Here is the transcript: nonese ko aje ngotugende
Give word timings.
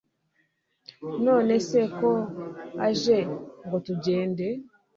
nonese 1.23 1.79
ko 1.97 2.11
aje 2.87 3.17
ngotugende 3.65 4.47